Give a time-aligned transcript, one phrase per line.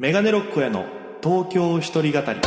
[0.00, 0.86] メガネロックへの
[1.22, 2.40] 東京一人語り。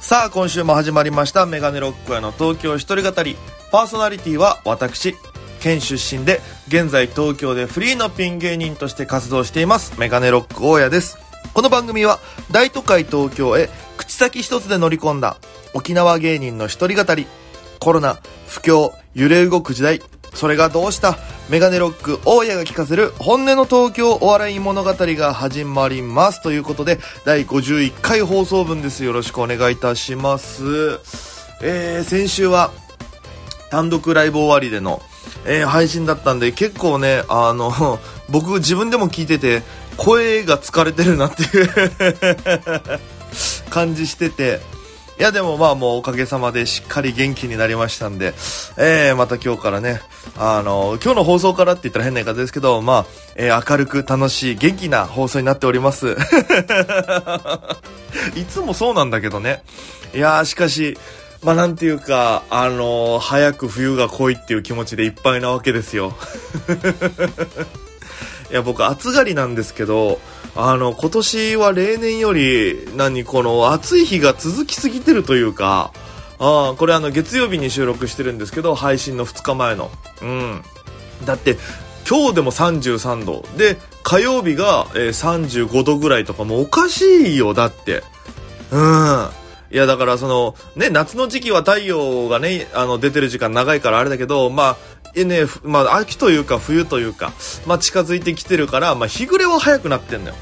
[0.00, 3.36] さあ今週も始まりましたメガネロックへの東京一人語り。
[3.70, 5.14] パーソナリティは私
[5.60, 11.25] 県出身で現在東京でフリーのピン芸人として活動していますメガネロック大家です。
[11.56, 12.18] この番組は
[12.50, 15.38] 大都会東京へ口先一つで乗り込んだ
[15.72, 17.26] 沖縄芸人の一人語り。
[17.80, 20.02] コロナ不況揺れ動く時代。
[20.34, 21.16] それがどうした
[21.48, 26.42] メガネロック大家が聞かせる本音の東京お笑い物語が始まります。
[26.42, 29.02] ということで第51回放送分です。
[29.02, 30.98] よろしくお願いいたします。
[31.62, 32.70] えー、先週は
[33.70, 35.00] 単独ライブ終わりでの、
[35.46, 39.62] えー、配信だったんで結構ねあの 僕自分でも聞いてて
[39.96, 41.68] 声が疲れてるなっていう
[43.70, 44.60] 感じしてて
[45.18, 48.34] いやでもまあもうおかげさまでしっかり元気になりましたんで、
[48.76, 50.02] えー、また今日からね、
[50.36, 56.16] あの、今日の放送からって言ったら変な言い方ですけど、まあ、えー、明るく楽しい元気な放送になっております。
[58.36, 59.62] いつもそうなんだけどね。
[60.14, 60.98] いやーしかし、
[61.42, 66.14] まあなんていうか、あのー、早く冬が来いっていう気持ちでいっぱいなわけですよ。
[68.50, 70.20] いや、僕暑がりなんですけど、
[70.54, 75.92] あの、今年は例年より、何、この暑い日が続きすぎてるというか、
[76.38, 79.90] あこれあの、月曜日に収録してるんですけど、配信の2日前の。
[80.22, 80.62] うん。
[81.24, 81.56] だって、
[82.08, 83.44] 今日でも33度。
[83.56, 88.04] で、火曜日が、えー、35度ぐらいとかもおかしいよ、だって。
[88.70, 89.28] うん。
[89.76, 94.76] いや、だからその、ね、夏の時期は太陽がね、あの、出てる時間長いからあれだけど、まあ、
[95.14, 97.34] えね、まあ、秋というか冬というか、
[97.66, 100.34] まあ、近づいてきてるから、まあ、日暮れは早くなってんのよ。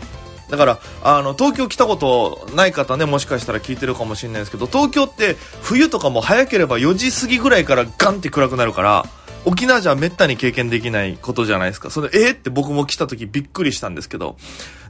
[0.50, 9.04] だから、あの、東京来たことない方ね、もしかしたら聞いてるかもしれないですけど、東京って冬とかも早ければ4時過ぎぐらいからガンって暗くなるから、
[9.44, 11.90] 沖縄じゃめったに経験できないことじゃないですか。
[11.90, 14.36] それ、えー、って僕も来た時びっくりしたんですけど。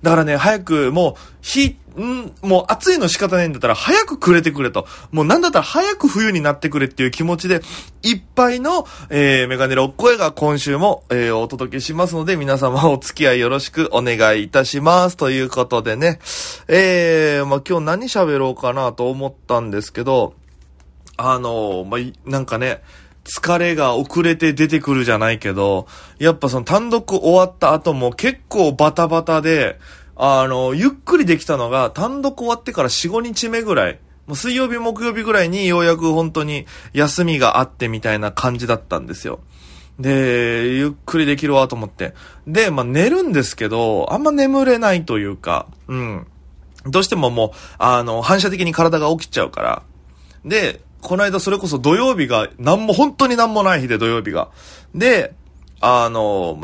[0.03, 2.32] だからね、早く、もう、日、ん？
[2.42, 4.87] もう暑いの仕方ないんだったら早くくれてくれと。
[5.12, 7.62] もうなんだったら早く冬になってくれっていう気持ちで、
[8.03, 15.16] いっぱいの、えー、メガネロッ声が今週も、えー、お届けしますので、皆様お付き合いよろしくお願いいたします。
[15.16, 16.19] ということでね、
[16.66, 20.34] えー、まあ、今日何喋ろうかなと思ったんですけど、
[21.16, 22.82] あのまあ、なんかね、
[23.25, 25.87] 疲れが遅れて出てくるじゃないけど、
[26.19, 29.79] やっぱその単独終わった後も結構バタバタで、
[30.17, 33.99] あの、ゆっくりできたのが単独終わってから4、5日目ぐらい。
[34.27, 39.41] もう水曜日、木曜日ぐらいにようやく本当に休みがあってみたいな感じだったんですよ。
[39.99, 42.15] で、ゆっくりできるわと思って。
[42.47, 46.27] で、まあ、寝るんですけど、あんま眠れないというか、うん。
[46.87, 49.83] どうしてももう、あの、反射的に体が起きちゃうから。
[50.45, 54.50] で、この間それこそ土曜日が、なんも、本当になんもない日で土曜日が。
[54.94, 55.34] で、
[55.81, 56.59] あの、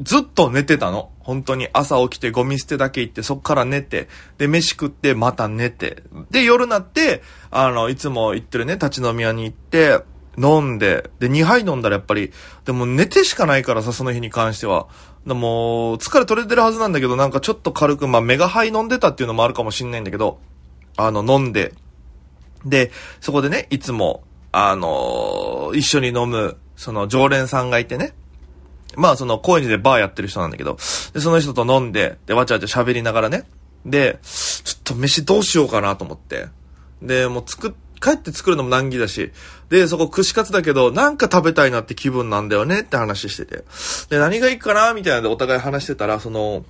[0.00, 1.10] ずっと寝てたの。
[1.18, 10.00] 本当に朝起きてゴミ捨てだけ行ってそっから寝て、で、飯食ってまた寝て、で、夜になって、あの、いつも行ってるね、立ち飲み屋に行って、
[10.38, 12.32] 飲んで、で、2杯飲んだらやっぱり、
[12.64, 14.86] でも寝てしかないからさ、その日に関しては。
[15.26, 20.38] でも、疲れ取れてるはずなんだけど、なんかちょっと軽く、まあ、メガハイ飲んでたっていうのもあるかもしんないんだけど、
[20.96, 21.74] あの、飲んで、
[22.66, 22.90] で、
[23.20, 28.12] そこでね、いつも、あのー、一緒に飲む、その常連さんがいてね。
[28.96, 30.76] まあ、その、高円寺でバーやってる人なんだけど、
[31.12, 33.44] で、その人と飲んで、で、わちゃわちゃ喋りながらね。
[33.84, 36.48] で、ちょっと飯どうしようかなと思って。
[37.02, 39.32] で、もう作っ、帰って作るのも難儀だし、
[39.68, 43.64] で、そこ串カツだけど、なんか食べたいなって気分なんだよねって話してて。
[44.10, 46.64] で、何がいいかなみたいなのでお互い話してたら、その、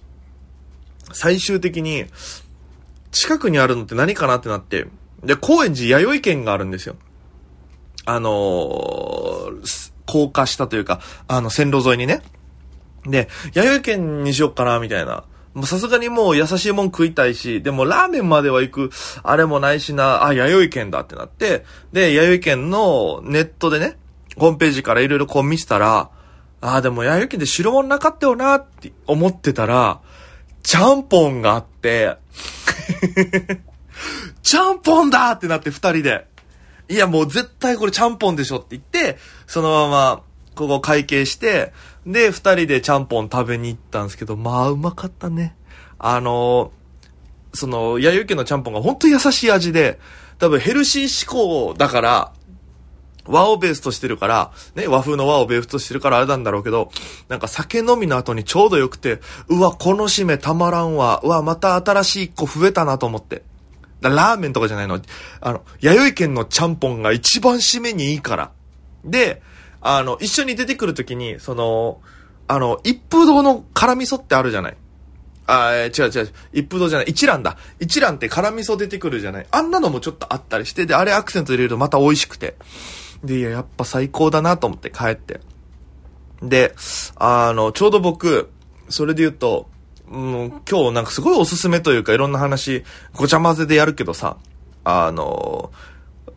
[1.12, 2.06] 最終的に、
[3.12, 4.86] 近くにあるのって何かなってなって、
[5.26, 6.96] で、高円寺弥生県があるんですよ。
[8.04, 12.22] あのー、高架下というか、あの、線路沿いにね。
[13.04, 15.24] で、弥生県にしよっかな、みたいな。
[15.64, 18.90] さすがにもう優しいもん食いたいし、でもラーメンまでは行く、
[19.22, 23.96] あれもないしな、あ、弥生県だってなって、で、弥生県のネットでね、
[24.36, 26.10] ホームページからいろいろこう見せたら、
[26.60, 30.00] あ、でも弥生県で白物なかったよなって思ってたら、
[30.62, 32.16] ちゃんぽんがあって
[34.46, 36.24] ちゃんぽんだってなって二人で。
[36.88, 40.22] いやもう絶対これちゃんぽんでしょって言って、そのまま、
[40.54, 41.72] ここ会計して、
[42.06, 45.56] で、二人でちゃんぽん食べに行ったんですけど、まあうまかったね。
[45.98, 46.70] あの
[47.54, 49.98] その、弥生家のちゃんぽんが本当優しい味で、
[50.38, 52.32] 多分ヘルシー志向だから、
[53.24, 56.92] 和をベースとしてるから、ね、和風の和をベースとしてるからあれなんだろうけど、
[57.28, 63.42] なんか酒飲みの後にちょうどよくて、うわ、この締めたまらんわ、うわ、また新しい一個増えたなと思って。
[64.00, 65.00] ラーメンとかじゃないの。
[65.40, 68.50] あの、弥生県のちゃんぽんが一番締めにいいから。
[69.04, 69.42] で、
[69.80, 72.00] あの、一緒に出てくるときに、その、
[72.48, 74.76] あの、一風堂の辛味噌ってあるじゃない。
[75.48, 76.32] あー違う違う。
[76.52, 77.06] 一風堂じゃない。
[77.08, 77.56] 一蘭だ。
[77.78, 79.46] 一蘭って辛味噌出てくるじゃない。
[79.50, 82.56] あんなのもちょっとあったりして、で、あれアクセント入れるとまた美味しくて。
[83.22, 85.40] で、いや、やっぱ最高だなと思って帰って。
[86.42, 86.74] で、
[87.16, 88.50] あの、ちょうど僕、
[88.88, 89.68] それで言うと、
[90.10, 94.36] うん、今日なんかすごいおすすめというかいろんな話、ごちゃ混ぜでやるけどさ、
[94.84, 95.72] あの、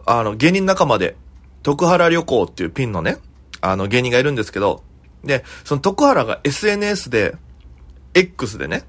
[0.06, 1.16] あの、芸人仲間で、
[1.62, 3.18] 徳原旅行っていうピンのね、
[3.62, 4.82] あの、芸人がいるんですけど、
[5.24, 7.36] で、その徳原が SNS で、
[8.14, 8.84] X でね、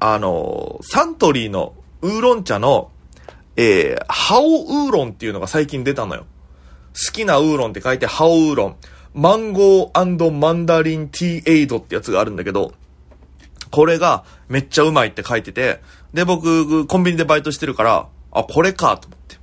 [0.00, 2.90] あの、サントリーのウーロン茶の、
[3.56, 6.26] えー、ハオウーロンっていうのが最近出たのよ。
[6.94, 8.76] 好きなウーロンって書いてハオウーロン。
[9.14, 12.72] マンゴーマンダリンティーエイドってやつがあるんだけど、
[13.70, 15.82] これがめっちゃうまいって書いてて、
[16.14, 19.36] で、僕、コンビニでバイトしてるから、あ、これかと思って。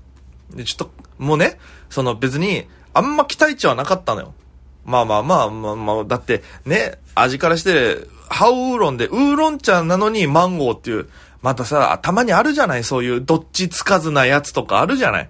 [0.55, 1.59] で、ちょっと、もうね、
[1.89, 4.33] その別に、あんま期待値はなかったのよ。
[4.85, 11.09] まあまあまあまあまあ、だってね、味からして、ハオウーロンで、ウーロン茶なのにマンゴーっていう、
[11.41, 12.83] またさ、たまにあるじゃない？
[12.83, 15.29] そういうどっちつかずなやつとかあるじゃない？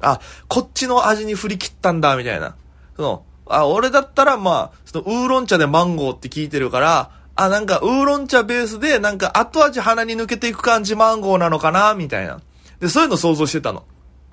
[0.00, 2.56] あ、こっちの味に振り切ったんだ、みたいな。
[2.96, 7.10] その、あ、俺だったらまあ、そのウーロン茶でマンゴーって聞いてるから、
[7.44, 12.40] あ、なんかウーロン茶ベースで、なんか後味鼻に抜けていく感じマンゴーなのかな、みたいな。
[12.80, 13.84] で、そういうの想像してたの。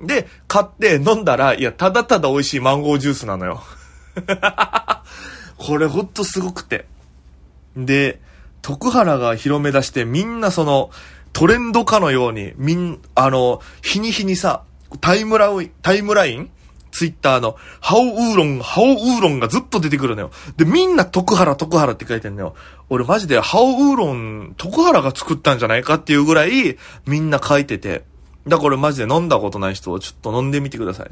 [0.02, 3.64] で、買って飲んだら、いや、ただただ美味しいマンゴージュースなのよ。
[5.58, 6.86] これほんとすごくて。
[7.76, 8.22] で、
[8.62, 10.92] 徳原が広め出してみんなその、
[11.34, 14.64] トレンドかのように、みん、あの、日に日にさ、
[15.02, 16.52] タイムライン、タイムライン
[16.92, 20.32] ツイッターの、ハオウーロン、ハオウーロンがずっと出てくるのよ。
[20.58, 22.56] で、みんな徳原、徳原って書いてんのよ。
[22.90, 28.04] 俺マジで、ハオウーロン、徳原が作ったんじゃないかっていうぐらい、みんな書いてて。
[28.48, 31.12] だからマジで飲んだことない人はちょっと飲んでみてください。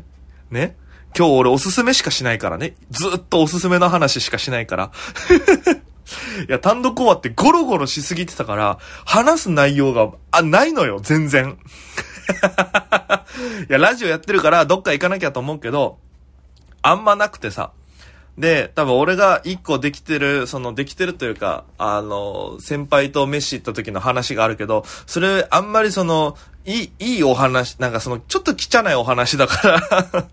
[0.49, 0.75] ね？
[1.17, 2.75] 今日俺おすすめしかしないからね。
[2.91, 4.91] ずっとおすすめの話しかしないから。
[6.47, 11.57] いや、単独終わってゴロゴロしすぎてたから、話す内容が、あ、ないのよ、全然。
[13.69, 15.97] いや、ラジオやってるから、どっか行かなきゃと思うけど、
[16.81, 17.71] あんまなくてさ。
[18.37, 30.27] で、多分俺が一個できてる、そのできてるというか、あの、先輩と飯行った時の話があるけど、それあんまりその、いい、いいお話、なんかその、ちょっと汚いお話だから、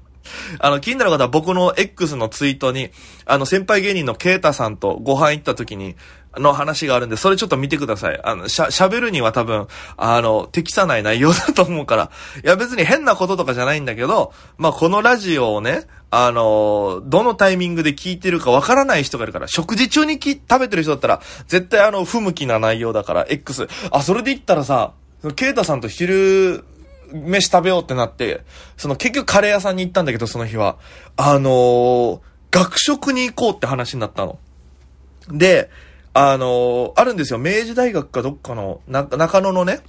[0.58, 2.90] あの、気になる方は僕の X のツイートに、
[3.26, 5.96] あの、先輩芸人のケイタさんとご飯行った時に、
[6.40, 8.20] の話があるんで、それちょっと見てください。
[8.22, 9.66] あの、しゃ、喋るには多分、
[9.96, 12.10] あの、適さない内容だと思うから。
[12.44, 23.68] いや、別に変なこととかじゃないんだけど、まあ、このラジオをね、あの、どのタイミングで聞いてるかわからない人がいるから、食事中にき食べてる人だったら、絶対あの、不向きな内容だから、X。
[23.90, 24.92] あ、それで言ったらさ、
[25.36, 26.64] ケイタさんと昼、
[27.12, 28.40] 飯食べようってなって、
[28.76, 30.76] その結局カレー屋さんに行ったんだけど、その日は。
[31.16, 32.20] あのー
[32.50, 34.38] 学食に行こうって話になったの。
[35.28, 35.70] で、
[36.12, 37.38] あのーあるんですよ。
[37.38, 39.80] 明治大学かどっかの、な、中野のね、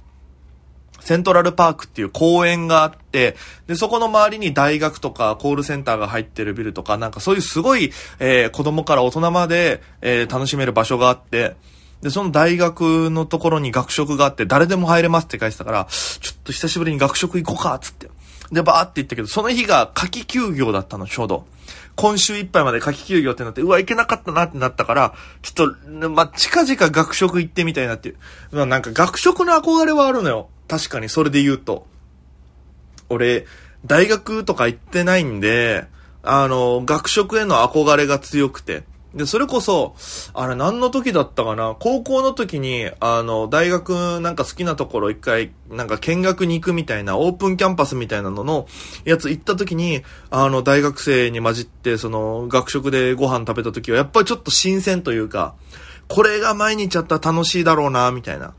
[0.98, 3.36] セントラルパークっていう公園があって、
[3.68, 11.54] で、そこの周りに大学とかコールセンターが入ってるビルとか、なんかそういうすごい、えー子供から大人まで、えー楽しめる場所があって、
[12.02, 18.08] で、その大学のところに学食があって、誰でも入れますって書いてたから、ちょっと久しぶりに学食行こうか、つって。
[18.52, 21.46] で、バーって行ったけど、その日が夏季休業だったの、ちょうど。
[21.96, 28.16] 今週いっぱいまで夏季休業ってなって、うわ、行けなかったなってなったから、ちょっと、まあ、近々学食行ってみたいなっていう。
[28.52, 30.48] まあ、なんか学食の憧れはあるのよ。
[30.68, 31.86] 確かに、それで言うと。
[33.08, 33.46] 俺、
[33.86, 35.86] 大学とか行ってないんで、
[36.22, 38.84] あの、学食への憧れが強くて。
[39.14, 39.94] で、それこそ、
[40.34, 41.74] あれ何の時だったかな？
[41.78, 48.66] 高校の時に、あの、大学なんか好きなところ一回、なんか見学に行くみたいな、オープンキャンパスみたいなのの
[49.04, 55.54] やつ行った時に、あの、大学生に混じって、その、学食でご飯食べた時は、やっぱりちょっと新鮮というか、
[56.08, 58.52] これが毎日やったら楽しいだろうな、みたいな。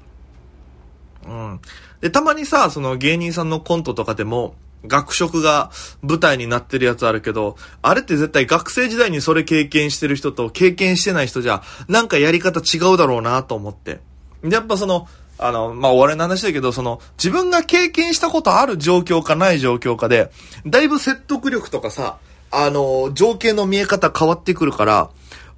[1.27, 1.59] うん。
[2.01, 13.99] で、たまにさ、その芸人さんのコントとかでも、学食が舞台になってるやつあるけど、あれって絶対学生時代にそれ経験してる人と経験してない人じゃ、なんかやり方違うだろうなと思って。
[14.43, 15.07] で、やっぱその、
[15.39, 20.31] あの、まあ、お笑いの話だけど、その、自分が経験したことある状況かない状況かで、
[20.65, 22.17] だいぶ説得力とかさ、
[22.49, 25.09] あの、情景の見え方変わってくるから、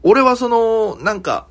[0.03, 1.47] 俺はその、なんか、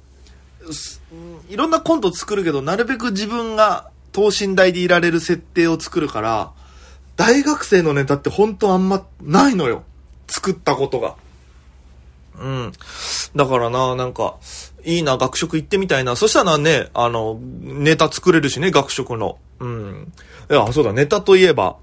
[1.49, 6.53] いろんなコント作るけど、なるべく自分が等身大でいられる設定を作るから、
[7.19, 9.83] 大学生のネタって本当あんまないのよ。
[10.29, 11.17] 作ったことが。
[12.39, 12.73] うん。
[13.35, 14.37] だからな、なんか、
[14.85, 16.15] いいな、学食行ってみたいな。
[16.15, 19.39] そしたらね、あの、ネタ作れるしね、学食の。
[19.59, 20.13] うん。
[20.49, 21.77] いや、そうだ、ネタといえば、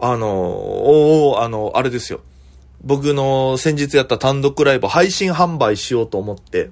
[0.00, 2.20] あの、おあの、あれですよ。
[2.82, 6.70] 僕の先日やった単独ライブ配信販売しようと思って、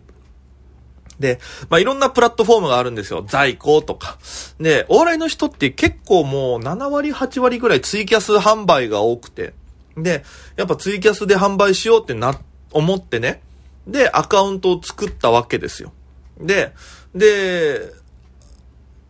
[1.18, 3.24] で、まあ、いろんなプラットフォームがあるんですよ。
[3.26, 4.18] 在庫とか。
[4.60, 9.52] で、お笑いの人って結構もう7割、8割ぐらいツイキャス販売が多くて。
[9.96, 10.24] で、
[10.56, 12.38] やっぱツイキャスで販売しようってな、
[12.72, 13.42] 思ってね。
[13.86, 15.92] で、アカウントを作ったわけですよ。
[16.40, 16.72] で、
[17.14, 17.92] で、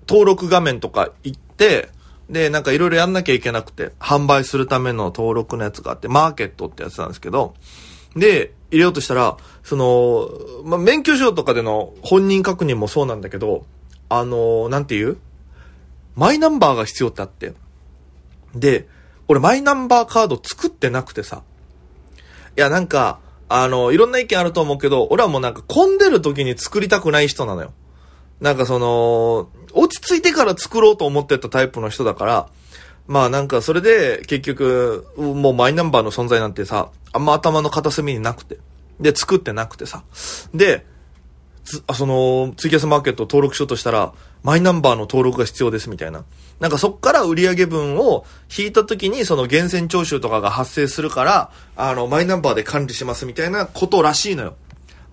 [0.09, 1.91] 登録画面とか行って、
[2.31, 7.55] で、なんかいろいろやんなきゃいけなくて、販売するための登録のやつがあって、マーケットってやつなんですけど、
[8.17, 10.31] で、入れようとしたら、その、
[10.65, 13.65] まあ、免許証とかでの本人確認もそうなんだけど、
[14.09, 15.19] あの、なんていう？
[16.17, 17.53] マイナンバーが必要ってあって。
[18.55, 18.89] で、
[19.29, 21.43] 俺マイナンバーカード作ってなくてさ。
[22.57, 27.73] いや、なんか、あの、いろんな意見あると思うけど、俺はもうなんか混んでる時に作りたくない人なのよ。
[28.41, 32.49] なんかその、落ち着いてから作ろうと思ってたタイプの人だから、
[33.09, 38.59] まあなんかそれで結局、もうマイナンバーの存在なんてさ、あんま頭の片隅になくて。
[39.01, 40.05] で、作ってなくてさ。
[40.55, 40.85] で、
[41.87, 44.13] あその、ツイキャスマーケット登録しようとしたら、
[44.43, 46.25] マイナンバーの登録が必要ですみたいな。
[46.61, 48.25] なんかそっから売上分を
[48.57, 54.57] 引いた時にその源泉徴収とかが発生するから、あの、マイナンバーで管理しますみたいなことらしいのよ。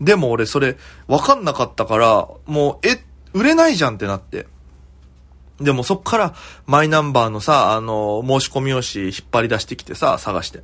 [0.01, 4.47] でも俺それ、わかんなかったから、もう、え、売れないじゃんってなって。
[5.59, 6.35] でもそっから
[6.65, 10.63] マイナンバーのさ、あの、申し込み用紙引っ張り出してきてさ、探して。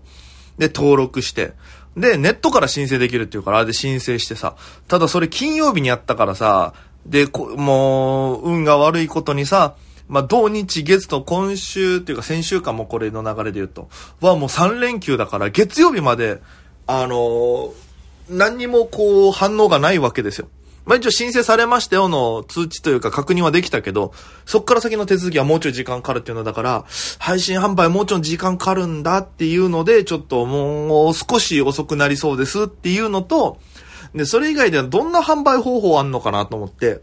[0.57, 1.53] で、登録して。
[1.95, 4.55] で、ネットから申請できるっていうから、あれで申請してさ。
[4.87, 6.73] ただそれ金曜日にやったからさ、
[7.05, 9.75] で、もう、運が悪いことにさ、
[10.07, 13.87] まあ、土日月と今週っていうか先週間もこれの流れで言うと、
[14.19, 16.41] はもう3連休だから月曜日まで、
[16.85, 17.71] あのー、
[18.29, 20.49] 何にもこう反応がないわけですよ。
[20.85, 24.13] まあ、一応申請されましたよの通知というか確認はできたけど、
[24.45, 26.85] そっから先の手続きはもうちょい時間かかるっていうのだから、
[27.19, 33.59] 配信販売もうちょい時間かかるんだっていうので、ちょっともう少し遅くなりそうですっていうのと、
[34.15, 37.01] で、それ以外ではどんな販売方法あんのかなと思って、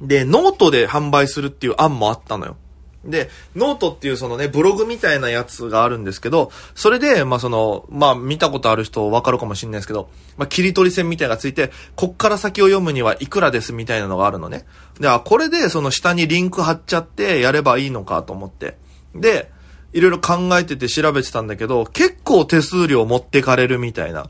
[0.00, 2.56] で、ノートで販売するっていう案もあったのよ。
[3.04, 14.66] で、ノートっていうそのね、ブログみたいなやつがあるんですけど、それで、まあその、まあ見たことある人わかるかもしれないですけど、まあ切り取り線みたいなのがついて、こっから先を読むにはいくらですみたいなのがあるのね。
[14.98, 18.76] で、あ、これでその下にリンク貼っちゃってやればいいのかと思って。
[19.14, 19.50] で、
[19.92, 24.28] いろいろ考えてて調べてたんだけど、結構手数料持ってかれるみたいな。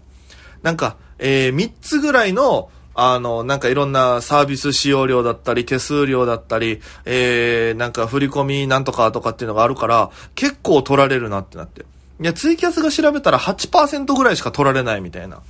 [0.62, 11.82] なんか、えー、3つぐらいの、あの、なんかいろんなサービス使用料だったり、手数料だったり、えー、なんか振り込みなんとかとかっていうのがあるから、結構取られるなってなって。
[12.20, 15.40] いや、ツイキャスが調べたら8%ぐらいしか取られないみたいな。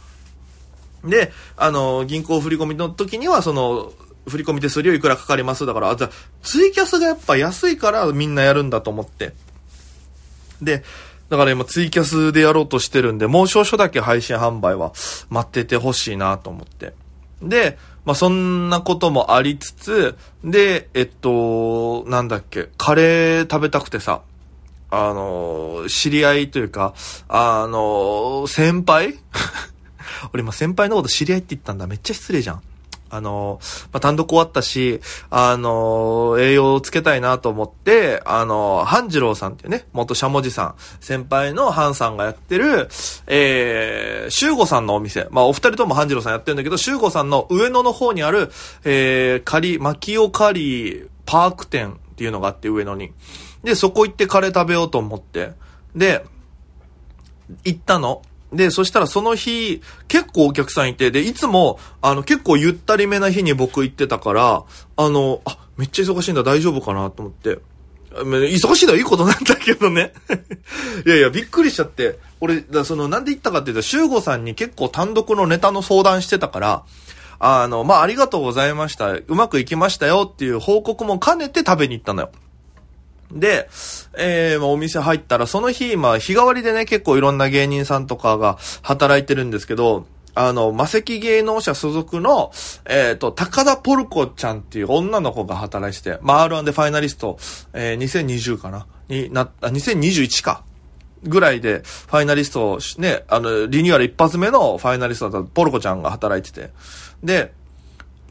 [1.05, 3.93] で、あの、銀行振り込みの時には、その、
[4.27, 6.11] 振り込み手数料いくらかかりますだから、あ、じゃ
[6.43, 9.35] ツイキャスがやっぱ安いからみんなやるんだと思って。
[10.63, 10.83] で、
[11.29, 14.93] だから今ツイキャスでやろうとしてるんで、もう少々だけ配信販売は
[15.29, 16.95] 待っててほしいなと思って。
[17.49, 24.23] で、まあ、そんなこともありつつ、で、えっと、なんだっけ、カレー食べたくてさ、
[24.91, 26.95] あの、知り合いというか、
[27.29, 29.19] あの、先輩？
[30.33, 31.87] 俺今先輩のこと知り合いって言ったんだ。
[31.87, 32.63] めっちゃ失礼じゃん。
[33.15, 33.61] あの、
[33.93, 42.89] まあ、単独終わったし、あの、栄養をつけたいなと思って、あの、半次郎さんっていうね、元しゃもじさん、先輩の半さんがやってる、
[43.29, 48.51] えー、修吾さんのお店、まあ、お二人とも半次郎さんやってるんだけど、修吾さんの上野の方にある、
[48.85, 53.13] えー、カリ、マキオカリーパーク店っていうのがあって、上野に。
[53.63, 55.53] で、そこ行ってカレー食べようと思って、
[55.95, 56.25] で、
[57.65, 58.23] 行ったの。
[58.55, 64.65] で、そしたらその日、結構お客さんいて、で、いつも、あの、結構ゆったりめな日に僕行ってたから、
[64.97, 67.59] あの、あ、めっちゃ忙しいんだ、大丈夫かなと思って。
[68.23, 70.13] 忙しいのはいいことなんだけどね
[71.05, 72.19] いやいや、びっくりしちゃって。
[72.41, 76.85] 俺、だその、なんで行ったかっていうと、修吾さんに結構単独のネタの相談してたから、
[77.41, 79.13] あの、まあ、ありがとうございました。
[79.13, 82.31] うまくいきましたよっていう報告も兼ねて食べに行ったのよ。
[83.33, 83.69] で、
[84.17, 92.53] えー、まあ、お店入ったら、その日、まあ、日替わりでね、結構いろんな芸人さんとかが働いてるんですけど、あの、魔石芸能者所属の、
[92.87, 97.39] えっ、ー、と、高田ポルコちゃんっていう女の子が働いてて、まあ、R1 でファイナリスト、
[97.73, 100.65] えー、2020かなになった、2021か。
[101.23, 106.71] ぐらいで、ファイナリスト、ね、あの、リニューアル一発目のファイナリストだったポルコちゃんが働いてて。
[107.23, 107.53] で、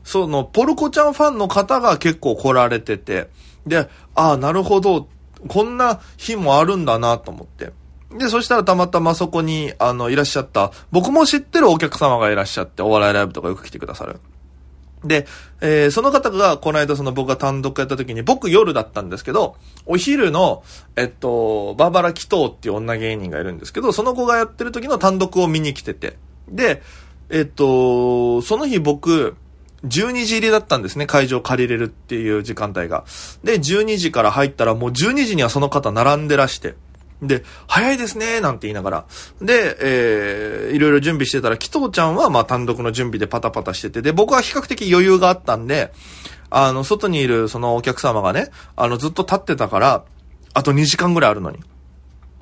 [0.04, 3.30] その、ポルコちゃんファンの方が結構来られてて、
[3.65, 5.08] で、ああ、なるほど、
[5.48, 7.72] こんな日もあるんだなと思って。
[8.17, 14.20] で、そしたらたまたまそこに、あの、いらっしゃった、僕も知ってるお客様がいらっしゃって、お笑いライブとかよく来てくださる。
[15.03, 15.25] で、
[15.62, 19.55] えー、その方が、この間その僕が単独やった時に、僕夜だったんですけど、
[19.86, 20.63] お昼の、
[20.96, 26.17] えっと、バーバラ・キトーっていう女芸人がいるんですけど、その子がやってる時の単独を見に来てて。
[26.48, 26.82] で、
[27.29, 29.36] えっと、その日僕、
[29.86, 33.04] 12時入りだったんですね、会場借りれるっていう時間帯が。
[33.44, 36.75] で、12時から入ったらもう12時にはその方並んでらして。
[37.22, 39.06] で、早いですね、なんて言いながら。
[39.42, 45.94] で、えー、いろいろ準備してたら、紀藤ちゃんは、まあ、単独の準備でパタパタしてて、で、僕は比較的余裕があったんで、
[46.50, 50.04] あの、外にいるそのお客様がね、あの、ずっと立ってたから、
[50.54, 51.60] あと2時間ぐらいあるのに。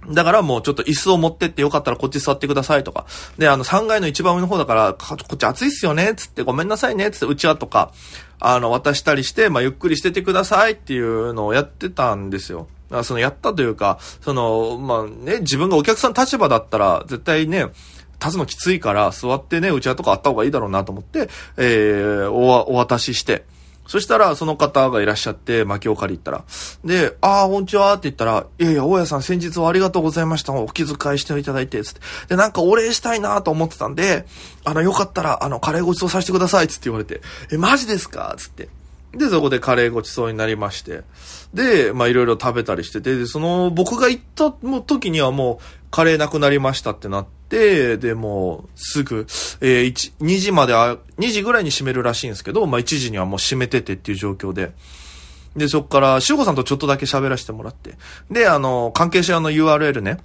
[0.10, 3.06] だからもうちょっと椅子を持ってってよかったらこっち座ってくださいとか。
[3.38, 7.92] で、あの3階の一番上の方だから、こっち暑いっすよねつってごめんなさいねつってうちわとか、
[8.40, 12.68] あの渡したりして、まあゆっくりしててくださいっていうのをやってたんですよ。
[13.04, 17.68] そのやったというか、その、まあね、自分がお客さん立場だったら、絶対ね、
[18.20, 23.46] 立つのきついから、座ってね、うちわとかあった方がいいだろうなと思って、えー、お、お渡しして、
[23.92, 26.46] そしたら、その方がいらっしゃって、薪を借りったら。
[26.86, 30.54] で、ああ、こんにちはって言ったら、いやいや、大家さん先日はありがとうございました。
[30.54, 32.00] お気遣いしていただいて、つって。
[32.30, 34.26] で、なんかお礼したいなと思ってたんで、
[34.64, 37.20] あの、よかったら、あの、カレーごちそうさせてください、つって言われて。
[37.52, 38.34] え、マジですか？
[38.38, 38.70] つって。
[39.14, 41.02] で、そこでカレーごちそうになりまして。
[41.54, 49.28] で、まあいろいろ食べたりしてて、で、その、僕が行った時にはもう、カレーなくなりましたってなって、で、もう、すぐ、
[49.60, 50.98] えー、1、2時まで、2
[51.32, 54.72] 時ぐらいに閉めるらしいんですけど、まあ1時にはもう閉めててっていう状況で。
[55.56, 57.98] で、そっから、しゅうこさんとちょっとだけ喋らせてもらって。
[58.32, 60.20] で、あの、関係者用の URL ね、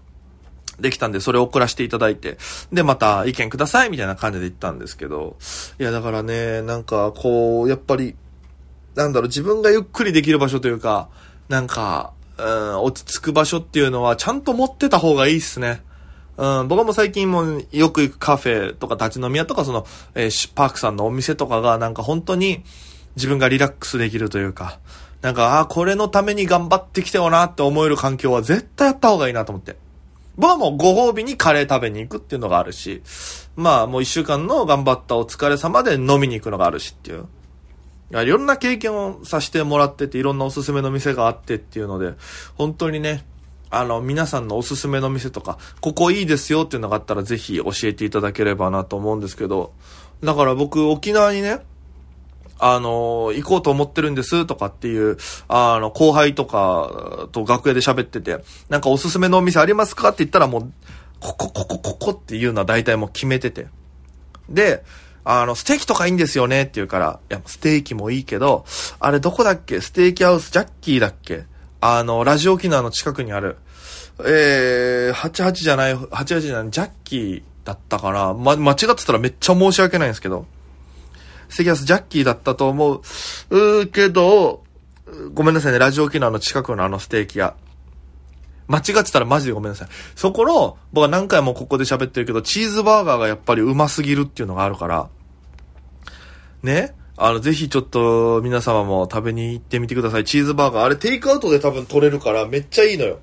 [0.79, 2.39] できたんで、それを送らせていただいて、
[2.73, 5.37] で、また意見くださいみたいな感じで言ったんですけど、
[5.81, 8.15] いや、だからね、なんか、こう、やっぱり、
[8.95, 11.09] なんだろう、自分がゆっくりできる場所というか、
[11.49, 15.83] なんか、うん、落ち着く場所っていうのはちゃんと持ってた方がいいっすね。
[16.37, 22.63] うん、僕も最近もよく行くカフェとか立ち飲み屋とかその、えー、パークさんのお店とかがなんか本当に
[23.17, 24.79] 自分がリラックスできるというか、
[25.23, 29.77] なんか、ああ、これのために頑張ってきたよなって思える環境は絶対やった方がいいなと思って。
[30.37, 33.03] 僕はもうご褒美にカレー食べに行くっていうのがあるし、
[33.57, 37.27] まあもう一週間の頑張ったお疲れ様で飲みに行くのがあるしっていう。
[38.11, 42.15] いろんな経験をさせてもらってて、いろんなおすすめの店があってっていうので、
[42.57, 43.25] 本当にね、
[43.71, 49.73] あの、皆さんのおすすめの店とか、ここいいですよっていうのがあったらぜひ教えていただければなと思うんですけど、
[50.23, 51.61] だから僕、沖縄にね、
[52.59, 58.39] あの、行こうと思ってるんですとかっていう、あの、後輩とかと楽屋で喋ってて、
[58.69, 60.73] なんかおすすめのお店ありますかって言ったらもう、
[61.21, 63.67] ここ、ここ、ここっていうのは大体もう決めてて。
[64.49, 64.85] で、
[65.29, 68.65] あの、ステーキとかいいんですよねって言うから、いや、ステーキもいいけど、
[69.01, 69.81] あれどこだっけ？
[69.81, 71.47] ステーキハウスジャッキーだっけ？
[71.81, 73.57] あの、ラジオ沖縄の近くにある、
[74.21, 78.35] えー、88じゃない、88じゃない、ジャッキーだったかな。
[78.35, 80.47] ま、間違ってたらめっちゃ申し訳ないんですけど、
[81.49, 83.01] ステーキハウスジャッキーだったと思う、
[83.51, 84.63] うーけど、
[85.35, 87.57] ごめんなさいね、ラジオ沖縄の近くのあのステーキ屋。
[88.69, 89.89] 間違ってたらマジでごめんなさい。
[90.15, 95.09] そこの、僕は何回もここで喋ってるけど、チーズバーガーがやっぱりうますぎるっていうのがあるから、
[96.63, 100.25] ね、あの、ぜひちょっと皆様も食べに行ってみてください。
[100.25, 100.85] チーズバーガー。
[100.85, 103.21] あれテイクアウトで多分取れるからめっちゃいいのよ。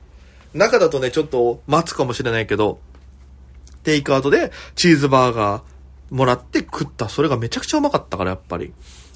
[0.54, 2.80] 中だとね、ちょっと待つかもしれないけど、
[3.84, 5.62] テイクアウトでチーズバーガー
[6.10, 7.10] もらって食った。
[7.10, 8.74] それがめちゃくちゃうまかったから、やっぱり。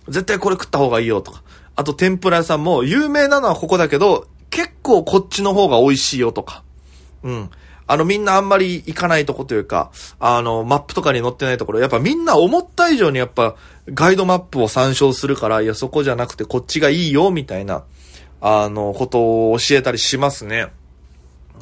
[0.07, 1.43] 絶対これ食った方がいいよとか。
[1.75, 6.63] あと天ぷら屋さんも有名なのはここだけど、結構こっちの方が美味しいよとか。
[7.23, 7.49] うん。
[7.87, 13.55] あの、みんなあんまり行かないとこというか、あの、マップとかに載ってないところ、やっぱみんな思った以上にやっぱ、
[13.93, 17.83] ガイドマップを参照するから、いや、そこじゃなくてこっちがいいよ、みたいな、
[18.41, 20.67] あの、ことを教えたりしますね。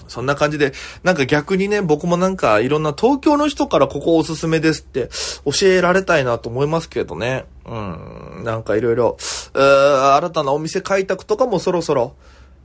[0.08, 5.10] そんな感じで、なんか逆にね、僕もなんかいろんな東京の人からここおすすめですって
[5.46, 7.46] 教えられたいなと思いますけどね。
[7.66, 8.44] うん。
[8.44, 9.18] なんかいろいろ、
[9.54, 12.16] 新たなお店開拓とかもそろそろ、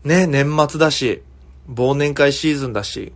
[0.05, 1.23] ね、年末だし、
[1.73, 3.13] 忘年会シーズンだし、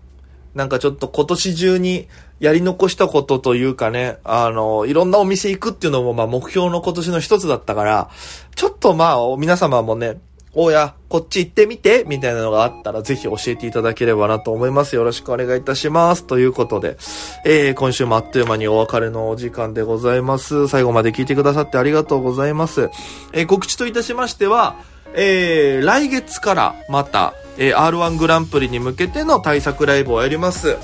[0.54, 2.08] なんかちょっと今年中に
[2.40, 8.10] やり残したことというかね、あの、いろんなお店行くっていうのもまあ目標の今年の一つだったから、
[8.54, 10.18] ちょっとまあ皆様もね、
[10.56, 14.94] おや、こっち行ってみて、みたいなのがあったらぜひ教えていただければなと思います。
[14.94, 16.24] よろしくお願いいたします。
[16.24, 16.96] ということで、
[17.44, 20.68] えー、今週もあっという間にお別れのお時間でございます。
[20.68, 22.88] 最後まで聞いてくださってありがとうございます。
[23.32, 24.76] えー、告知といたしましては、
[25.14, 30.76] えー、来月からまた、えー、R1 グランプリに向けての対策ライブをやります。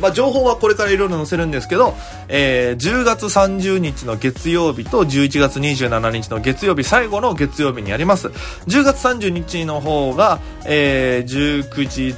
[0.00, 1.94] まあ、情報はこれからいろいろ載せるんですけど、
[2.28, 8.28] えー、10月30日の月曜日と11月27日の月曜日、最後の月曜日にやります。
[8.66, 12.14] 10月30日の方が、えー、19時、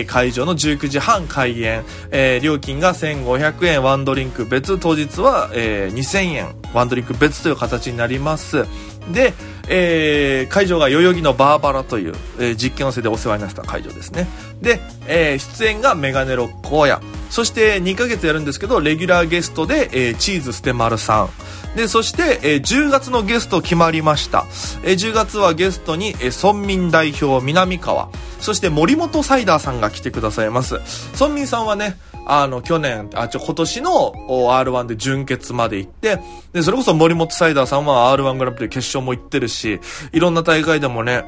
[0.00, 3.82] え、会場の19時半開演、え、料金が1500円。
[3.82, 4.78] ワンドリンク別。
[4.78, 6.54] 当日は、え、2000円。
[6.72, 8.64] ワンドリンク別という形になります。
[9.12, 9.34] で、
[9.68, 14.26] えー、会場が代々木のバーバラという、えー、実験をせでお世話になった会場ですね。
[14.60, 17.00] で、えー、出演がメガネロック荒野
[17.30, 21.28] そして2ヶ月やるんですけどレギュラーゲストで、えー、チーズステマルさん。
[21.76, 24.44] で、そして、えー、10月のゲスト決まりました。
[24.82, 30.80] えー、10月はゲストに、えー、村民代表南川、そして森本サイダーさんが来てくださいます。
[31.14, 36.20] 村民さんはね、あの、去年、あ、ちょ、今年の R1 で準決まで行って、
[36.52, 39.80] で、それこそ森本サイダーさんは R1 グランプリ決勝も行ってるし、
[40.12, 41.24] いろんな大会でもね、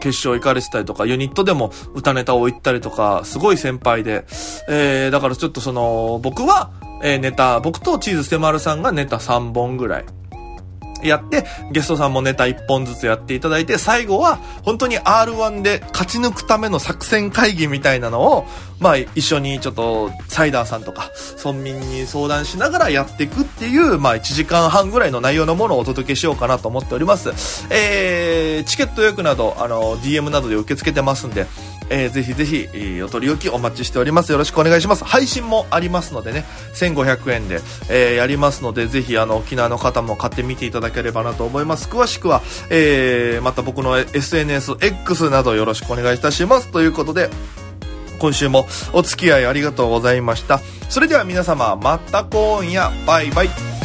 [0.00, 4.24] 決勝行かれてたりとか、ユニットでも歌ネタを言ったりとか、すごい先輩で、
[4.68, 6.70] えー、だからちょっとその、僕は、
[7.02, 10.04] えー、ネタ、僕とチーズステマルさんがネタ3本ぐらい。
[11.02, 18.46] やって、ゲストさんもネタ1本ずつやっていただいて、最後は、本当に R1 で勝ち抜くための作戦会議みたいなのを、
[18.78, 27.66] まあ、一緒にちょっと、サイダーさんとか、村民に相談しながらやっていくっていう、まあ、1時間半ぐらいの内容のものをお届けしようかなと思っております。
[27.70, 31.46] えー、チケット予約など、あの、DM などで受け付けてますんで、
[31.90, 34.32] えー、ぜひぜひ、えー、お取り置きお待ちしております。
[34.32, 35.04] よろしくお願いします。
[35.04, 41.88] 配信もありますのでね、1500円で、えー、やりますので、ぜひ、あの、沖縄の方も買ってみていただければなと思います。
[41.88, 46.68] 詳しくは、えー、また僕の SNS、X などよろしくお願いいたします。
[46.68, 47.28] ということで、
[48.20, 50.60] 今週もお付き合いありがとうございました。
[50.88, 53.79] それでは皆様、また今夜、バイバイ。